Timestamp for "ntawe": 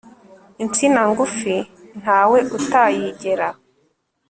2.01-2.39